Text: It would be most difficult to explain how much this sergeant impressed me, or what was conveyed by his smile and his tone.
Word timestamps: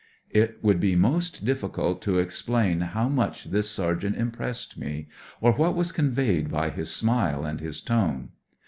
It 0.31 0.63
would 0.63 0.79
be 0.79 0.95
most 0.95 1.45
difficult 1.45 2.01
to 2.01 2.17
explain 2.17 2.81
how 2.81 3.07
much 3.07 3.43
this 3.51 3.69
sergeant 3.69 4.15
impressed 4.15 4.75
me, 4.75 5.07
or 5.39 5.51
what 5.51 5.75
was 5.75 5.91
conveyed 5.91 6.49
by 6.49 6.71
his 6.71 6.89
smile 6.91 7.45
and 7.45 7.59
his 7.59 7.81
tone. 7.81 8.29